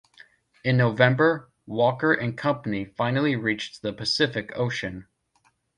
In 0.63 0.77
November, 0.77 1.51
Walker 1.67 2.11
and 2.11 2.35
company 2.35 2.85
finally 2.85 3.35
reached 3.35 3.83
the 3.83 3.93
Pacific 3.93 4.51
Ocean. 4.55 5.05